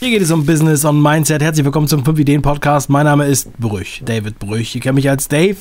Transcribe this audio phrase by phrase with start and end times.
[0.00, 1.42] Hier geht es um Business und Mindset.
[1.42, 2.88] Herzlich willkommen zum 5 Ideen Podcast.
[2.88, 4.72] Mein Name ist Brüch, David Brüch.
[4.76, 5.56] Ihr kennt mich als Dave.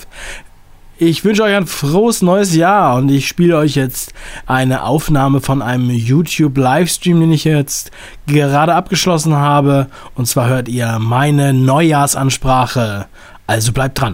[1.00, 4.14] Ich wünsche euch ein frohes neues Jahr und ich spiele euch jetzt
[4.46, 7.90] eine Aufnahme von einem YouTube Livestream, den ich jetzt
[8.28, 9.88] gerade abgeschlossen habe.
[10.14, 13.08] Und zwar hört ihr meine Neujahrsansprache.
[13.48, 14.14] Also bleibt dran.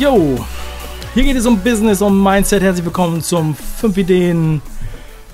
[0.00, 0.38] Jo,
[1.12, 2.62] hier geht es um Business, um Mindset.
[2.62, 4.62] Herzlich willkommen zum 5 Ideen,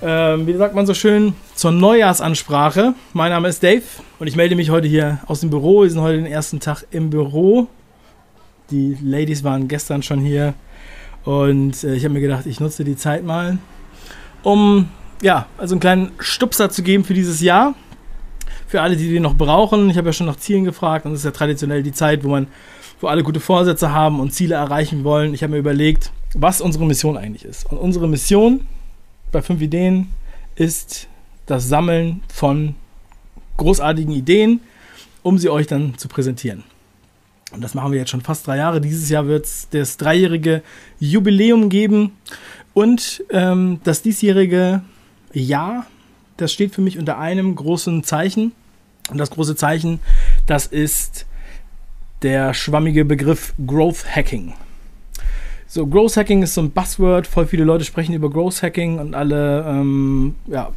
[0.02, 2.95] ähm, wie sagt man so schön, zur Neujahrsansprache.
[3.12, 3.84] Mein Name ist Dave
[4.19, 5.83] und ich melde mich heute hier aus dem Büro.
[5.83, 7.69] Wir sind heute den ersten Tag im Büro.
[8.73, 10.55] Die Ladies waren gestern schon hier
[11.23, 13.59] und äh, ich habe mir gedacht, ich nutze die Zeit mal,
[14.43, 14.88] um
[15.23, 17.77] ja, also einen kleinen Stupser zu geben für dieses Jahr.
[18.66, 19.91] Für alle, die den noch brauchen.
[19.91, 22.30] Ich habe ja schon nach Zielen gefragt und das ist ja traditionell die Zeit, wo
[22.30, 22.48] man
[23.00, 25.34] wo alle gute Vorsätze haben und Ziele erreichen wollen.
[25.34, 27.71] Ich habe mir überlegt, was unsere Mission eigentlich ist.
[27.71, 28.66] Und unsere Mission
[29.32, 30.12] bei fünf Ideen
[30.54, 31.09] ist
[31.46, 32.74] das Sammeln von
[33.56, 34.60] großartigen Ideen,
[35.23, 36.65] um sie euch dann zu präsentieren.
[37.52, 38.80] Und das machen wir jetzt schon fast drei Jahre.
[38.80, 40.62] Dieses Jahr wird es das dreijährige
[40.99, 42.12] Jubiläum geben.
[42.74, 44.82] Und ähm, das diesjährige
[45.32, 45.87] Jahr,
[46.37, 48.52] das steht für mich unter einem großen Zeichen.
[49.10, 50.01] Und das große Zeichen,
[50.46, 51.26] das ist
[52.22, 54.54] der schwammige Begriff Growth Hacking.
[55.66, 57.26] So, Growth Hacking ist so ein Buzzword.
[57.26, 60.70] Voll viele Leute sprechen über Growth Hacking und alle, ähm, ja,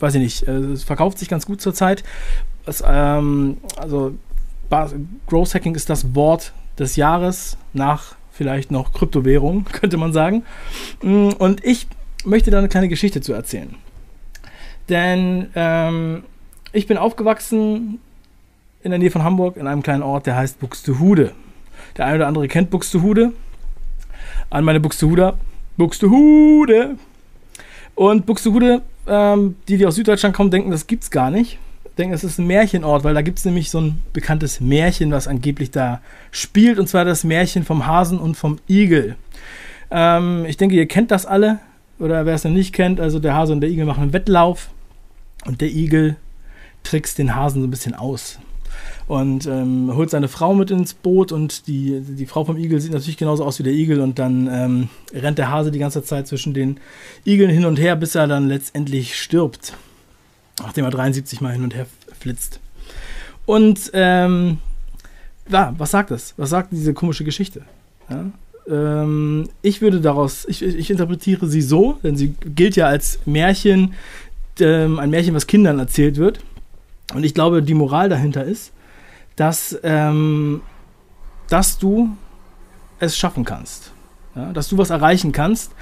[0.00, 2.04] weiß ich nicht, äh, es verkauft sich ganz gut zurzeit.
[2.66, 4.14] Es, ähm, also,
[5.26, 10.44] Growth Hacking ist das Wort des Jahres nach vielleicht noch Kryptowährung, könnte man sagen.
[11.02, 11.88] Mm, und ich
[12.24, 13.74] möchte da eine kleine Geschichte zu erzählen.
[14.88, 16.22] Denn ähm,
[16.72, 17.98] ich bin aufgewachsen
[18.82, 21.32] in der Nähe von Hamburg in einem kleinen Ort, der heißt Buxtehude.
[21.96, 23.32] Der eine oder andere kennt Buxtehude.
[24.50, 25.38] An meine Buxtehuder.
[25.76, 26.96] Buxtehude!
[27.94, 31.58] Und Buxtehude, ähm, die, die aus Süddeutschland kommen, denken, das gibt's gar nicht.
[31.96, 35.26] Denken, es ist ein Märchenort, weil da gibt es nämlich so ein bekanntes Märchen, was
[35.26, 36.00] angeblich da
[36.30, 36.78] spielt.
[36.78, 39.16] Und zwar das Märchen vom Hasen und vom Igel.
[39.90, 41.58] Ähm, ich denke, ihr kennt das alle.
[41.98, 44.70] Oder wer es noch nicht kennt, also der Hase und der Igel machen einen Wettlauf.
[45.44, 46.16] Und der Igel
[46.84, 48.38] trickst den Hasen so ein bisschen aus
[49.08, 52.92] und ähm, holt seine Frau mit ins Boot und die, die Frau vom Igel sieht
[52.92, 56.28] natürlich genauso aus wie der Igel und dann ähm, rennt der Hase die ganze Zeit
[56.28, 56.78] zwischen den
[57.24, 59.72] Igeln hin und her, bis er dann letztendlich stirbt,
[60.60, 61.86] nachdem er 73 Mal hin und her
[62.20, 62.60] flitzt.
[63.46, 64.58] Und ähm,
[65.50, 66.34] ja, was sagt das?
[66.36, 67.62] Was sagt diese komische Geschichte?
[68.10, 68.26] Ja?
[68.68, 73.94] Ähm, ich würde daraus, ich, ich interpretiere sie so, denn sie gilt ja als Märchen,
[74.60, 76.40] ähm, ein Märchen, was Kindern erzählt wird.
[77.14, 78.72] Und ich glaube, die Moral dahinter ist,
[79.38, 80.62] dass, ähm,
[81.48, 82.16] dass du
[82.98, 83.92] es schaffen kannst.
[84.34, 84.52] Ja?
[84.52, 85.72] Dass du was erreichen kannst.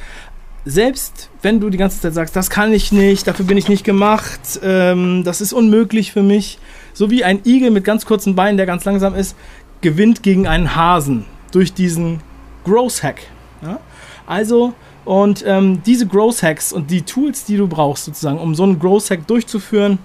[0.66, 3.84] Selbst wenn du die ganze Zeit sagst, das kann ich nicht, dafür bin ich nicht
[3.84, 6.58] gemacht, ähm, das ist unmöglich für mich.
[6.92, 9.36] So wie ein Igel mit ganz kurzen Beinen, der ganz langsam ist,
[9.80, 12.20] gewinnt gegen einen Hasen durch diesen
[12.64, 13.20] Growth Hack.
[13.62, 13.80] Ja?
[14.26, 14.74] Also,
[15.06, 18.78] und ähm, diese Growth Hacks und die Tools, die du brauchst, sozusagen, um so einen
[18.78, 19.98] Growth Hack durchzuführen,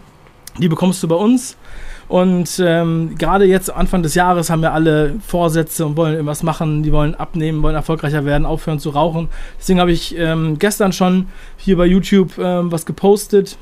[0.60, 1.58] die bekommst du bei uns.
[2.12, 6.84] Und ähm, gerade jetzt Anfang des Jahres haben wir alle Vorsätze und wollen irgendwas machen.
[6.84, 9.30] Die wollen abnehmen, wollen erfolgreicher werden, aufhören zu rauchen.
[9.58, 13.58] Deswegen habe ich ähm, gestern schon hier bei YouTube ähm, was gepostet.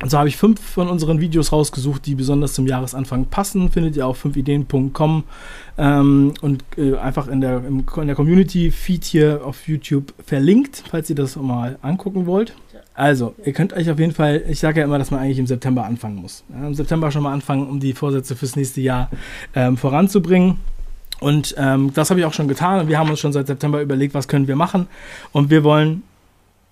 [0.00, 3.72] Und so habe ich fünf von unseren Videos rausgesucht, die besonders zum Jahresanfang passen.
[3.72, 5.24] Findet ihr auf 5ideen.com
[5.76, 11.16] ähm, und äh, einfach in der, in der Community-Feed hier auf YouTube verlinkt, falls ihr
[11.16, 12.54] das mal angucken wollt.
[13.00, 15.46] Also, ihr könnt euch auf jeden Fall, ich sage ja immer, dass man eigentlich im
[15.46, 16.44] September anfangen muss.
[16.50, 19.08] Ja, Im September schon mal anfangen, um die Vorsätze fürs nächste Jahr
[19.54, 20.58] ähm, voranzubringen.
[21.18, 22.80] Und ähm, das habe ich auch schon getan.
[22.80, 24.86] Und wir haben uns schon seit September überlegt, was können wir machen.
[25.32, 26.02] Und wir wollen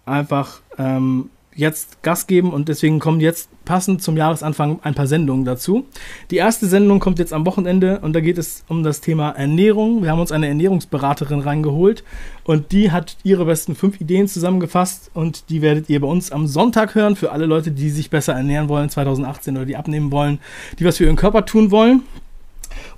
[0.05, 5.45] einfach ähm, jetzt Gas geben und deswegen kommen jetzt passend zum Jahresanfang ein paar Sendungen
[5.45, 5.87] dazu.
[6.31, 10.05] Die erste Sendung kommt jetzt am Wochenende und da geht es um das Thema Ernährung.
[10.05, 12.05] Wir haben uns eine Ernährungsberaterin reingeholt
[12.45, 16.47] und die hat ihre besten fünf Ideen zusammengefasst und die werdet ihr bei uns am
[16.47, 20.39] Sonntag hören für alle Leute, die sich besser ernähren wollen 2018 oder die abnehmen wollen,
[20.79, 22.03] die was für ihren Körper tun wollen.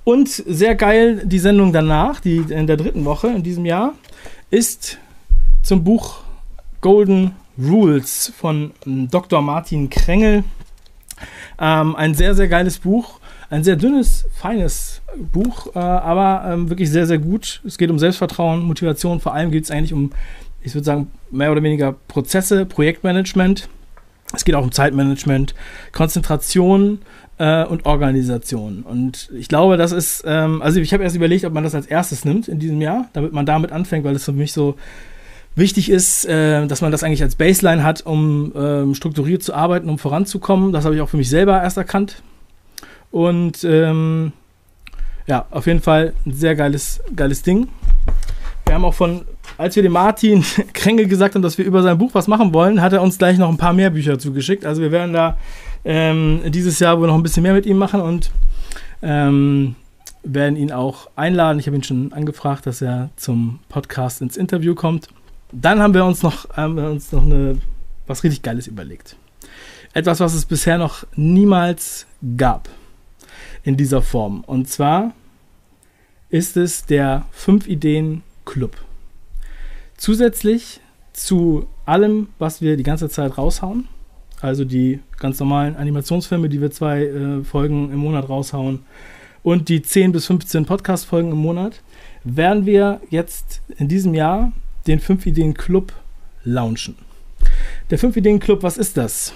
[0.03, 3.95] Und sehr geil, die Sendung danach, die in der dritten Woche in diesem Jahr,
[4.51, 4.99] ist
[5.63, 6.19] zum Buch
[6.81, 9.41] Golden Rules von ähm, Dr.
[9.41, 10.43] Martin Krengel.
[11.59, 13.19] Ähm, ein sehr, sehr geiles Buch.
[13.49, 15.01] Ein sehr dünnes, feines
[15.33, 17.61] Buch, äh, aber ähm, wirklich sehr, sehr gut.
[17.65, 19.19] Es geht um Selbstvertrauen, Motivation.
[19.19, 20.11] Vor allem geht es eigentlich um,
[20.61, 23.67] ich würde sagen, mehr oder weniger Prozesse, Projektmanagement.
[24.33, 25.53] Es geht auch um Zeitmanagement,
[25.91, 26.99] Konzentration,
[27.41, 28.83] äh, und Organisation.
[28.83, 31.87] Und ich glaube, das ist, ähm, also ich habe erst überlegt, ob man das als
[31.87, 34.75] erstes nimmt in diesem Jahr, damit man damit anfängt, weil es für mich so
[35.55, 39.89] wichtig ist, äh, dass man das eigentlich als Baseline hat, um ähm, strukturiert zu arbeiten,
[39.89, 40.71] um voranzukommen.
[40.71, 42.21] Das habe ich auch für mich selber erst erkannt.
[43.11, 44.31] Und ähm,
[45.27, 47.67] ja, auf jeden Fall ein sehr geiles, geiles Ding.
[48.65, 49.25] Wir haben auch von,
[49.57, 50.43] als wir dem Martin
[50.73, 53.37] Kränge gesagt haben, dass wir über sein Buch was machen wollen, hat er uns gleich
[53.37, 54.65] noch ein paar mehr Bücher zugeschickt.
[54.65, 55.37] Also wir werden da
[55.83, 58.31] ähm, dieses Jahr wohl noch ein bisschen mehr mit ihm machen und
[59.01, 59.75] ähm,
[60.23, 61.59] werden ihn auch einladen.
[61.59, 65.09] Ich habe ihn schon angefragt, dass er zum Podcast ins Interview kommt.
[65.51, 67.57] Dann haben wir uns noch, haben wir uns noch eine,
[68.07, 69.15] was richtig Geiles überlegt.
[69.93, 72.05] Etwas, was es bisher noch niemals
[72.37, 72.69] gab
[73.63, 74.43] in dieser Form.
[74.45, 75.13] Und zwar
[76.29, 78.77] ist es der 5 Ideen Club.
[79.97, 80.79] Zusätzlich
[81.13, 83.87] zu allem, was wir die ganze Zeit raushauen,
[84.39, 88.79] also die ganz normalen Animationsfilme, die wir zwei äh, Folgen im Monat raushauen
[89.43, 91.81] und die 10 bis 15 Podcast-Folgen im Monat,
[92.23, 94.51] werden wir jetzt in diesem Jahr
[94.87, 95.93] den 5 Ideen Club
[96.43, 96.95] launchen.
[97.89, 99.33] Der 5 Ideen Club, was ist das?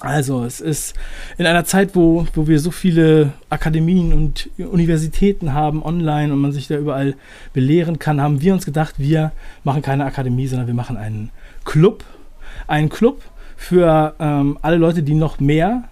[0.00, 0.94] Also, es ist
[1.38, 6.52] in einer Zeit, wo, wo wir so viele Akademien und Universitäten haben online und man
[6.52, 7.14] sich da überall
[7.52, 11.30] belehren kann, haben wir uns gedacht, wir machen keine Akademie, sondern wir machen einen
[11.64, 12.04] Club.
[12.66, 13.22] Einen Club
[13.56, 15.84] für ähm, alle Leute, die noch mehr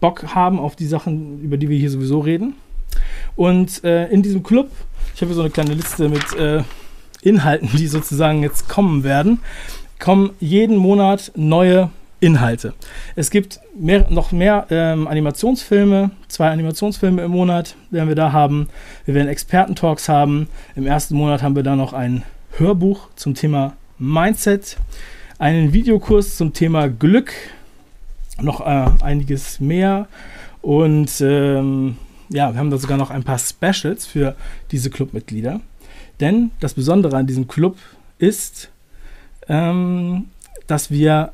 [0.00, 2.54] Bock haben auf die Sachen, über die wir hier sowieso reden.
[3.34, 4.70] Und äh, in diesem Club,
[5.14, 6.62] ich habe hier so eine kleine Liste mit äh,
[7.26, 9.40] Inhalten, die sozusagen jetzt kommen werden,
[9.98, 11.90] kommen jeden Monat neue
[12.20, 12.72] Inhalte.
[13.14, 18.68] Es gibt mehr, noch mehr ähm, Animationsfilme, zwei Animationsfilme im Monat werden wir da haben.
[19.04, 20.48] Wir werden Experten-Talks haben.
[20.76, 22.22] Im ersten Monat haben wir da noch ein
[22.56, 24.76] Hörbuch zum Thema Mindset,
[25.38, 27.32] einen Videokurs zum Thema Glück,
[28.40, 30.06] noch äh, einiges mehr.
[30.62, 31.96] Und ähm,
[32.28, 34.36] ja, wir haben da sogar noch ein paar Specials für
[34.70, 35.60] diese Clubmitglieder.
[36.20, 37.76] Denn das Besondere an diesem Club
[38.18, 38.70] ist,
[39.48, 40.26] ähm,
[40.66, 41.32] dass wir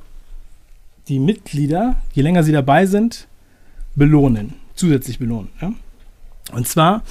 [1.08, 3.26] die Mitglieder, je länger sie dabei sind,
[3.94, 5.50] belohnen, zusätzlich belohnen.
[5.60, 5.72] Ja?
[6.52, 7.02] Und zwar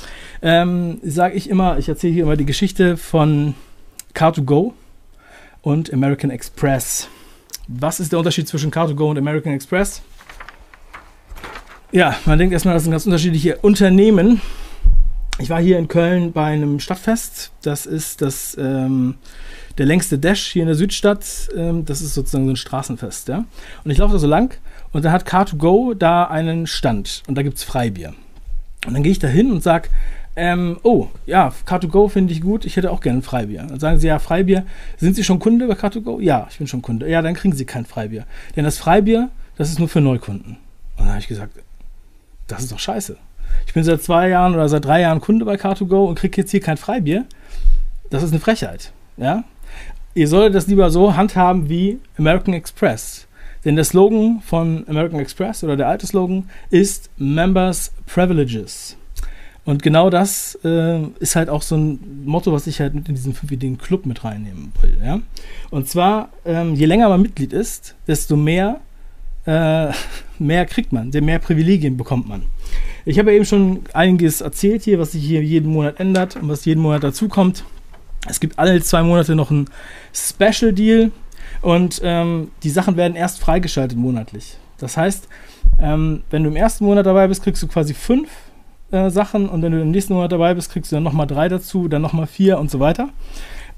[0.42, 3.56] ähm, sage ich immer, ich erzähle hier immer die Geschichte von
[4.14, 4.74] Car2Go
[5.62, 7.08] und American Express.
[7.68, 10.02] Was ist der Unterschied zwischen Car2Go und American Express?
[11.92, 14.42] Ja, man denkt erstmal, das sind ganz unterschiedliche Unternehmen.
[15.42, 17.52] Ich war hier in Köln bei einem Stadtfest.
[17.64, 19.16] Das ist das ähm,
[19.80, 21.50] der längste Dash hier in der Südstadt.
[21.58, 23.28] Ähm, das ist sozusagen so ein Straßenfest.
[23.28, 23.46] Ja?
[23.84, 24.56] Und ich laufe da so lang
[24.92, 28.14] und da hat Car2Go da einen Stand und da gibt es Freibier.
[28.86, 29.90] Und dann gehe ich da hin und sage,
[30.36, 33.64] ähm, oh, ja, Car2Go finde ich gut, ich hätte auch gerne ein Freibier.
[33.64, 34.66] Dann sagen sie, ja, Freibier,
[34.98, 36.22] sind Sie schon Kunde bei Car2Go?
[36.22, 37.10] Ja, ich bin schon Kunde.
[37.10, 38.26] Ja, dann kriegen Sie kein Freibier.
[38.56, 40.58] Denn das Freibier, das ist nur für Neukunden.
[40.98, 41.58] Und dann habe ich gesagt,
[42.48, 43.18] das ist doch scheiße.
[43.68, 46.52] Ich bin seit zwei Jahren oder seit drei Jahren Kunde bei Car2Go und kriege jetzt
[46.52, 47.26] hier kein Freibier.
[48.10, 48.92] Das ist eine Frechheit.
[49.18, 49.44] Ja?
[50.14, 53.28] Ihr solltet das lieber so handhaben wie American Express.
[53.64, 58.98] Denn der Slogan von American Express oder der alte Slogan ist Members Privileges.
[59.64, 63.16] Und genau das äh, ist halt auch so ein Motto, was ich halt mit in
[63.16, 64.98] diesen fünf Ideen Club mit reinnehmen will.
[65.04, 65.22] Ja?
[65.70, 68.82] Und zwar, ähm, je länger man Mitglied ist, desto mehr,
[69.46, 69.92] äh,
[70.40, 72.44] mehr kriegt man, desto mehr Privilegien bekommt man.
[73.06, 76.50] Ich habe ja eben schon einiges erzählt hier, was sich hier jeden Monat ändert und
[76.50, 77.64] was jeden Monat dazukommt.
[78.28, 79.68] Es gibt alle zwei Monate noch ein
[80.14, 81.12] Special Deal
[81.62, 84.58] und ähm, die Sachen werden erst freigeschaltet monatlich.
[84.78, 85.28] Das heißt,
[85.80, 88.30] ähm, wenn du im ersten Monat dabei bist, kriegst du quasi fünf
[88.92, 91.50] äh, Sachen und wenn du im nächsten Monat dabei bist, kriegst du dann nochmal drei
[91.50, 93.10] dazu, dann nochmal vier und so weiter.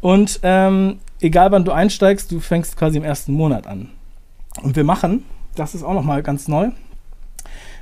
[0.02, 3.90] Und ähm, egal wann du einsteigst, du fängst quasi im ersten Monat an.
[4.62, 5.24] Und wir machen,
[5.56, 6.72] das ist auch nochmal ganz neu,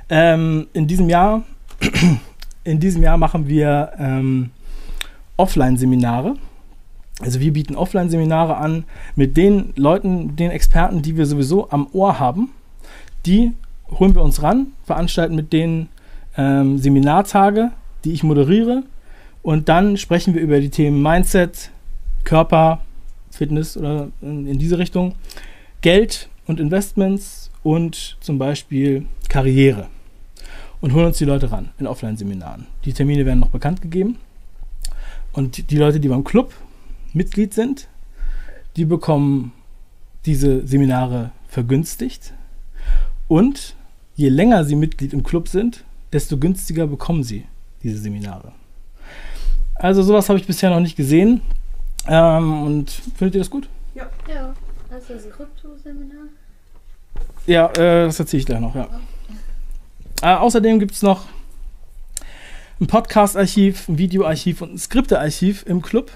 [0.08, 1.42] ähm, in diesem Jahr,
[2.64, 4.50] in diesem Jahr machen wir ähm,
[5.36, 6.36] Offline-Seminare.
[7.20, 8.84] Also wir bieten Offline-Seminare an
[9.16, 12.50] mit den Leuten, den Experten, die wir sowieso am Ohr haben.
[13.26, 13.52] Die
[13.90, 15.88] holen wir uns ran, veranstalten mit denen
[16.36, 17.70] ähm, Seminartage,
[18.04, 18.82] die ich moderiere.
[19.42, 21.70] Und dann sprechen wir über die Themen Mindset,
[22.24, 22.80] Körper,
[23.30, 25.14] Fitness oder in, in diese Richtung,
[25.80, 29.88] Geld und Investments und zum Beispiel Karriere.
[30.82, 32.66] Und holen uns die Leute ran in Offline-Seminaren.
[32.84, 34.18] Die Termine werden noch bekannt gegeben.
[35.32, 36.52] Und die Leute, die beim Club
[37.14, 37.88] Mitglied sind,
[38.76, 39.52] die bekommen
[40.26, 42.34] diese Seminare vergünstigt.
[43.26, 43.74] Und
[44.16, 47.46] je länger sie Mitglied im Club sind, desto günstiger bekommen sie
[47.82, 48.52] diese Seminare.
[49.76, 51.40] Also sowas habe ich bisher noch nicht gesehen.
[52.06, 53.66] Ähm, und findet ihr das gut?
[53.94, 54.10] Ja.
[54.28, 54.54] Ja.
[54.90, 56.26] Hast du das Krypto-Seminar?
[57.46, 58.88] Ja, äh, das erzähle ich gleich noch, ja.
[60.22, 61.24] Äh, außerdem gibt es noch
[62.80, 66.10] ein Podcast-Archiv, ein Videoarchiv und ein Skriptearchiv im Club.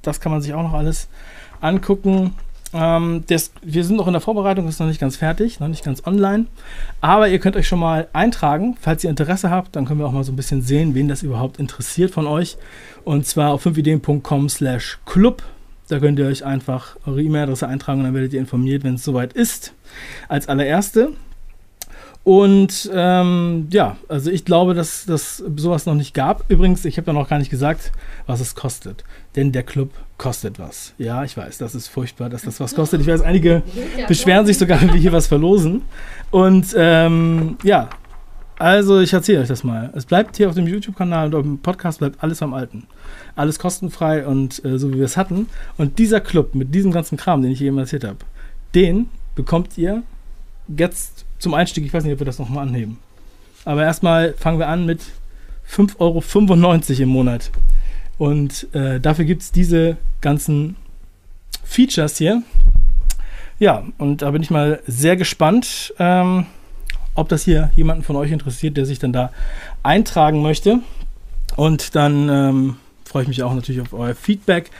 [0.00, 1.08] Das kann man sich auch noch alles
[1.60, 2.34] angucken.
[2.74, 5.84] Ähm, das, wir sind noch in der Vorbereitung, ist noch nicht ganz fertig, noch nicht
[5.84, 6.46] ganz online.
[7.02, 9.76] Aber ihr könnt euch schon mal eintragen, falls ihr Interesse habt.
[9.76, 12.56] Dann können wir auch mal so ein bisschen sehen, wen das überhaupt interessiert von euch.
[13.04, 15.42] Und zwar auf 5ideen.com slash club.
[15.88, 19.04] Da könnt ihr euch einfach eure E-Mail-Adresse eintragen und dann werdet ihr informiert, wenn es
[19.04, 19.74] soweit ist.
[20.28, 21.12] Als allererste.
[22.24, 26.44] Und ähm, ja, also ich glaube, dass das sowas noch nicht gab.
[26.48, 27.90] Übrigens, ich habe ja noch gar nicht gesagt,
[28.26, 29.02] was es kostet.
[29.34, 30.94] Denn der Club kostet was.
[30.98, 33.00] Ja, ich weiß, das ist furchtbar, dass das was kostet.
[33.00, 33.62] Ich weiß, einige
[34.06, 35.82] beschweren sich sogar, wenn wir hier was verlosen.
[36.30, 37.88] Und ähm, ja,
[38.56, 39.90] also ich erzähle euch das mal.
[39.96, 42.86] Es bleibt hier auf dem YouTube-Kanal und auf dem Podcast bleibt alles am Alten.
[43.34, 45.48] Alles kostenfrei und äh, so wie wir es hatten.
[45.76, 48.18] Und dieser Club mit diesem ganzen Kram, den ich eben erzählt habe,
[48.76, 50.04] den bekommt ihr
[50.68, 52.98] jetzt zum Einstieg, ich weiß nicht, ob wir das nochmal anheben.
[53.64, 55.00] Aber erstmal fangen wir an mit
[55.68, 57.50] 5,95 Euro im Monat.
[58.16, 60.76] Und äh, dafür gibt es diese ganzen
[61.64, 62.42] Features hier.
[63.58, 66.46] Ja, und da bin ich mal sehr gespannt, ähm,
[67.14, 69.32] ob das hier jemanden von euch interessiert, der sich dann da
[69.82, 70.78] eintragen möchte.
[71.56, 74.70] Und dann ähm, freue ich mich auch natürlich auf euer Feedback.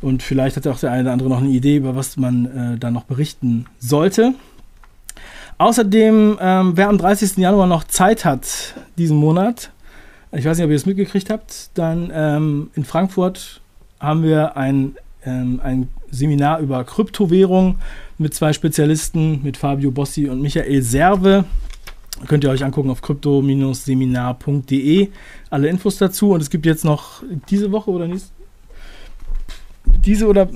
[0.00, 2.78] Und vielleicht hat auch der eine oder andere noch eine Idee, über was man äh,
[2.78, 4.34] da noch berichten sollte.
[5.58, 7.36] Außerdem, ähm, wer am 30.
[7.36, 9.70] Januar noch Zeit hat, diesen Monat,
[10.32, 13.60] ich weiß nicht, ob ihr es mitgekriegt habt, dann ähm, in Frankfurt
[14.00, 17.78] haben wir ein, ähm, ein Seminar über Kryptowährung
[18.18, 21.44] mit zwei Spezialisten, mit Fabio Bossi und Michael Serve.
[22.26, 25.08] Könnt ihr euch angucken auf krypto-seminar.de.
[25.50, 26.30] Alle Infos dazu.
[26.30, 28.30] Und es gibt jetzt noch diese Woche oder nächste,
[30.04, 30.48] diese oder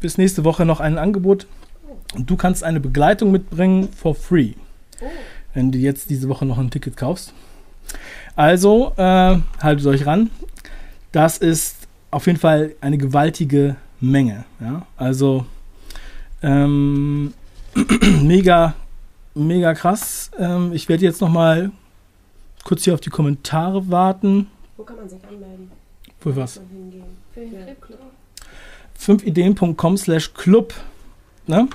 [0.00, 1.46] bis nächste Woche noch ein Angebot
[2.14, 4.52] und du kannst eine Begleitung mitbringen for free,
[5.00, 5.06] oh.
[5.54, 7.32] wenn du jetzt diese Woche noch ein Ticket kaufst.
[8.36, 10.30] Also äh, haltet euch ran.
[11.12, 11.76] Das ist
[12.10, 14.44] auf jeden Fall eine gewaltige Menge.
[14.60, 14.86] Ja?
[14.96, 15.46] Also
[16.42, 17.34] ähm,
[18.22, 18.74] mega,
[19.34, 20.30] mega krass.
[20.38, 21.70] Ähm, ich werde jetzt noch mal
[22.64, 24.48] kurz hier auf die Kommentare warten.
[24.76, 25.70] Wo kann man sich anmelden?
[26.18, 26.60] Für was?
[27.32, 28.00] Für den Club.
[28.98, 30.72] 5ideen.com slash club.
[31.46, 31.68] Ne?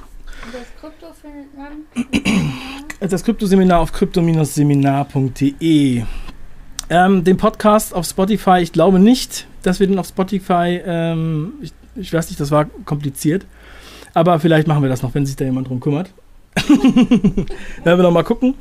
[0.52, 1.86] Das Krypto findet man.
[3.00, 6.04] Das Kryptoseminar auf krypto-seminar.de.
[6.90, 11.72] Ähm, den Podcast auf Spotify, ich glaube nicht, dass wir den auf Spotify, ähm, ich,
[11.96, 13.46] ich, weiß nicht, das war kompliziert.
[14.14, 16.12] Aber vielleicht machen wir das noch, wenn sich da jemand drum kümmert.
[16.56, 17.48] Werden
[17.84, 18.56] wir noch mal gucken.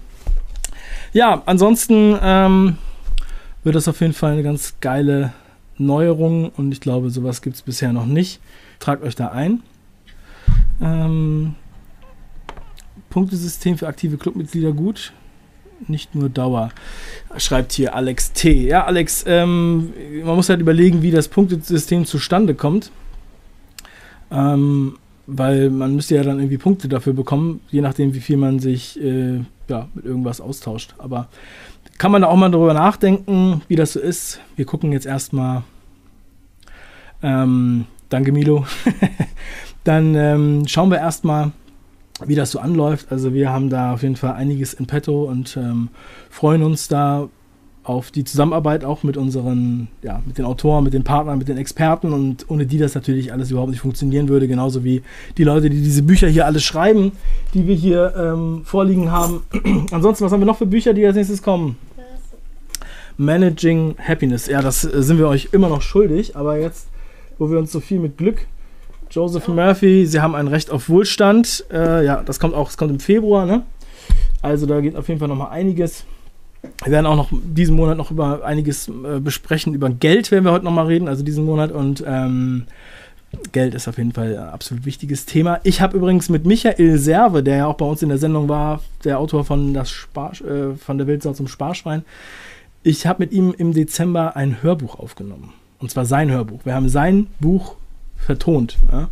[1.12, 2.76] Ja, ansonsten ähm,
[3.64, 5.32] wird das auf jeden Fall eine ganz geile
[5.78, 8.40] Neuerung und ich glaube, sowas gibt es bisher noch nicht.
[8.78, 9.62] Tragt euch da ein.
[10.82, 11.54] Ähm,
[13.11, 15.12] Punktesystem für aktive Clubmitglieder gut.
[15.87, 16.71] Nicht nur Dauer,
[17.37, 18.67] schreibt hier Alex T.
[18.67, 19.93] Ja, Alex, ähm,
[20.25, 22.91] man muss halt überlegen, wie das Punktesystem zustande kommt.
[24.31, 24.99] Ähm,
[25.31, 28.99] weil man müsste ja dann irgendwie Punkte dafür bekommen, je nachdem, wie viel man sich
[29.00, 30.95] äh, ja, mit irgendwas austauscht.
[30.97, 31.29] Aber
[31.99, 34.41] kann man da auch mal darüber nachdenken, wie das so ist.
[34.57, 35.65] Wir gucken jetzt erstmal.
[37.23, 38.67] Ähm, danke, Milo.
[39.85, 41.53] dann ähm, schauen wir erstmal,
[42.26, 43.10] wie das so anläuft.
[43.10, 45.88] Also wir haben da auf jeden Fall einiges in petto und ähm,
[46.30, 47.28] freuen uns da
[47.88, 51.56] auf die Zusammenarbeit auch mit unseren, ja, mit den Autoren, mit den Partnern, mit den
[51.56, 55.02] Experten und ohne die das natürlich alles überhaupt nicht funktionieren würde, genauso wie
[55.38, 57.12] die Leute, die diese Bücher hier alles schreiben,
[57.54, 59.42] die wir hier ähm, vorliegen haben.
[59.90, 61.76] Ansonsten, was haben wir noch für Bücher, die als nächstes kommen?
[63.16, 64.46] Managing Happiness.
[64.46, 66.88] Ja, das äh, sind wir euch immer noch schuldig, aber jetzt,
[67.38, 68.46] wo wir uns so viel mit Glück
[69.11, 71.65] Joseph Murphy, sie haben ein Recht auf Wohlstand.
[71.73, 73.62] Äh, ja, das kommt auch, es kommt im Februar, ne?
[74.43, 76.05] Also da geht auf jeden Fall noch mal einiges.
[76.85, 79.75] Wir werden auch noch diesen Monat noch über einiges äh, besprechen.
[79.75, 81.73] Über Geld werden wir heute noch mal reden, also diesen Monat.
[81.73, 82.67] Und ähm,
[83.53, 85.61] Geld ist auf jeden Fall ein absolut wichtiges Thema.
[85.62, 88.81] Ich habe übrigens mit Michael Serve, der ja auch bei uns in der Sendung war,
[89.05, 92.05] der Autor von, das Spar, äh, von der Wildsau zum Sparschwein,
[92.83, 95.53] ich habe mit ihm im Dezember ein Hörbuch aufgenommen.
[95.79, 96.65] Und zwar sein Hörbuch.
[96.65, 97.77] Wir haben sein Buch
[98.18, 98.76] vertont.
[98.90, 99.08] Ja?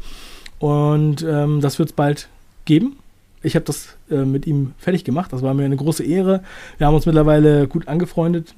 [0.58, 2.28] Und ähm, das wird es bald
[2.64, 2.98] geben.
[3.42, 5.32] Ich habe das äh, mit ihm fertig gemacht.
[5.32, 6.42] Das war mir eine große Ehre.
[6.78, 8.54] Wir haben uns mittlerweile gut angefreundet.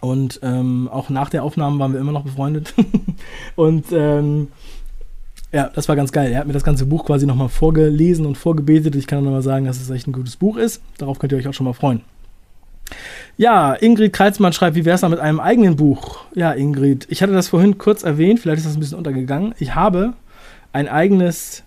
[0.00, 2.74] Und ähm, auch nach der Aufnahme waren wir immer noch befreundet.
[3.56, 4.48] und ähm,
[5.52, 6.32] ja, das war ganz geil.
[6.32, 8.94] Er hat mir das ganze Buch quasi nochmal vorgelesen und vorgebetet.
[8.94, 10.82] Ich kann nur mal sagen, dass es echt ein gutes Buch ist.
[10.98, 12.02] Darauf könnt ihr euch auch schon mal freuen.
[13.36, 16.24] Ja, Ingrid Kreizmann schreibt, wie wäre es da mit einem eigenen Buch?
[16.34, 19.54] Ja, Ingrid, ich hatte das vorhin kurz erwähnt, vielleicht ist das ein bisschen untergegangen.
[19.58, 20.14] Ich habe
[20.72, 21.62] ein eigenes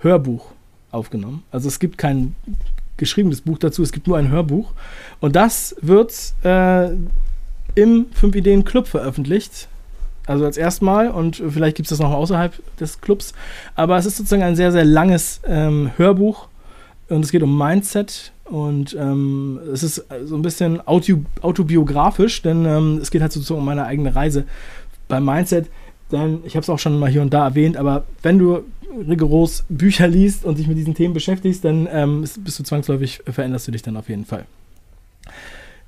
[0.00, 0.46] Hörbuch
[0.90, 1.42] aufgenommen.
[1.50, 2.34] Also es gibt kein
[2.96, 3.82] geschriebenes Buch dazu.
[3.82, 4.72] Es gibt nur ein Hörbuch.
[5.20, 6.12] Und das wird
[6.44, 6.90] äh,
[7.74, 9.68] im 5 Ideen Club veröffentlicht.
[10.26, 13.34] Also als erstmal und vielleicht gibt es das noch außerhalb des Clubs.
[13.74, 16.48] Aber es ist sozusagen ein sehr, sehr langes ähm, Hörbuch
[17.08, 22.64] und es geht um Mindset und ähm, es ist so ein bisschen auto autobiografisch, denn
[22.64, 24.44] ähm, es geht halt sozusagen um meine eigene Reise
[25.08, 25.68] beim Mindset.
[26.12, 28.64] Denn ich habe es auch schon mal hier und da erwähnt, aber wenn du
[29.08, 33.66] rigoros Bücher liest und dich mit diesen Themen beschäftigst, dann ähm, bist du zwangsläufig, veränderst
[33.66, 34.44] du dich dann auf jeden Fall.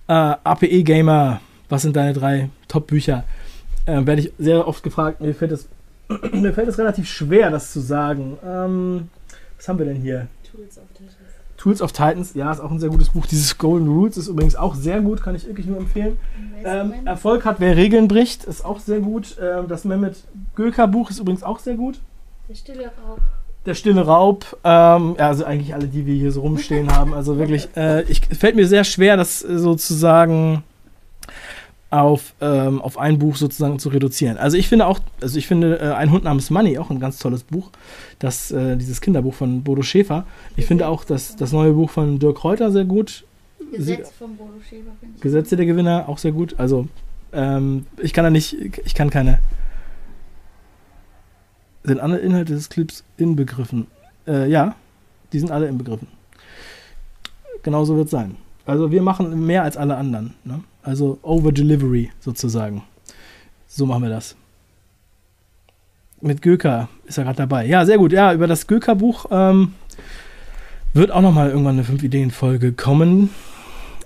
[0.09, 3.25] Äh, APE Gamer, was sind deine drei Top-Bücher?
[3.87, 5.21] äh, werde ich sehr oft gefragt.
[5.21, 5.69] Mir fällt es
[6.33, 8.37] mir fällt es relativ schwer, das zu sagen.
[8.45, 9.09] Ähm,
[9.57, 10.29] was haben wir denn hier?
[10.57, 11.17] Tools of Titans.
[11.57, 13.27] Tools of Titans, ja, ist auch ein sehr gutes Buch.
[13.27, 16.19] Dieses Golden Roots ist übrigens auch sehr gut, kann ich wirklich nur empfehlen.
[16.65, 19.37] Ähm, Erfolg hat, wer Regeln bricht, ist auch sehr gut.
[19.41, 20.17] Ähm, das Mehmet
[20.55, 21.99] Göker Buch ist übrigens auch sehr gut.
[22.49, 23.21] Der stille Raub.
[23.65, 27.15] Der stille Raub, ähm, also eigentlich alle, die wir hier so rumstehen haben.
[27.15, 30.63] Also wirklich, äh, ich, fällt mir sehr schwer, das sozusagen
[31.91, 34.39] auf, ähm, auf ein Buch sozusagen zu reduzieren.
[34.39, 37.19] Also ich finde auch, also ich finde äh, Ein Hund namens Money auch ein ganz
[37.19, 37.71] tolles Buch.
[38.19, 40.27] Das, äh, dieses Kinderbuch von Bodo Schäfer.
[40.57, 43.25] Ich finde auch das, das neue Buch von Dirk Reuter sehr gut.
[43.73, 45.23] Gesetz von Bodo Schäfer finde ich.
[45.23, 46.59] Gesetze der Gewinner auch sehr gut.
[46.59, 46.89] Also
[47.33, 49.39] ähm, ich kann da nicht, ich kann keine.
[51.85, 53.87] Sind alle Inhalte des Clips inbegriffen?
[54.27, 54.75] Äh, ja,
[55.33, 56.09] die sind alle inbegriffen.
[57.63, 58.37] Genauso wird es sein.
[58.67, 60.35] Also wir machen mehr als alle anderen.
[60.45, 60.61] Ne?
[60.83, 62.83] Also Over Delivery sozusagen.
[63.69, 64.37] So machen wir das.
[66.21, 67.67] Mit Göker ist er gerade dabei.
[67.67, 68.13] Ja, sehr gut.
[68.13, 69.75] Ja, über das Göker-Buch ähm,
[70.95, 73.31] wird auch nochmal irgendwann eine 5-Ideen-Folge kommen.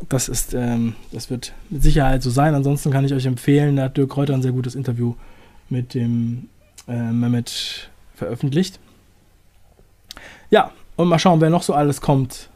[0.09, 2.55] Das ist, ähm, das wird mit Sicherheit so sein.
[2.55, 5.15] Ansonsten kann ich euch empfehlen, da hat Dirk Kräuter ein sehr gutes Interview
[5.69, 6.49] mit dem
[6.89, 8.81] äh, Mehmet veröffentlicht.
[10.51, 12.50] Ja, und mal schauen, wer noch so alles kommt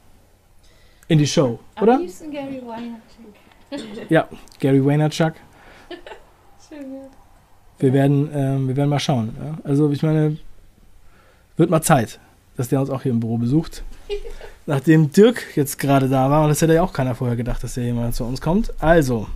[1.08, 1.94] in die Show, oder?
[1.94, 3.34] Am liebsten Gary Vaynerchuk.
[4.08, 4.28] Ja,
[4.61, 5.34] Gary Vaynerchuk.
[7.78, 9.37] Wir werden, ähm, wir werden mal schauen.
[9.38, 9.58] Ja?
[9.64, 10.38] Also ich meine,
[11.56, 12.19] wird mal Zeit,
[12.56, 13.82] dass der uns auch hier im Büro besucht.
[14.67, 17.75] Nachdem Dirk jetzt gerade da war, und das hätte ja auch keiner vorher gedacht, dass
[17.75, 18.73] der jemand zu uns kommt.
[18.82, 19.26] Also,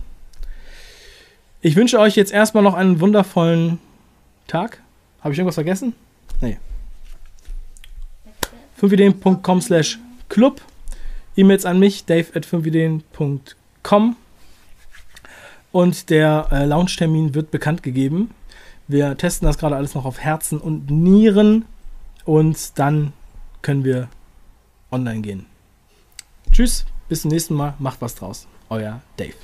[1.61, 3.79] ich wünsche euch jetzt erstmal noch einen wundervollen
[4.47, 4.81] Tag.
[5.21, 5.93] Habe ich irgendwas vergessen?
[6.41, 6.57] Nee.
[8.81, 10.61] 5ideen.com slash club.
[11.39, 14.15] E-Mails an mich, dave at 5ideen.com.
[15.71, 18.31] Und der äh, Launch-Termin wird bekannt gegeben.
[18.87, 21.65] Wir testen das gerade alles noch auf Herzen und Nieren.
[22.25, 23.13] Und dann
[23.61, 24.09] können wir
[24.91, 25.45] online gehen.
[26.51, 27.75] Tschüss, bis zum nächsten Mal.
[27.79, 28.47] Macht was draus.
[28.69, 29.35] Euer Dave.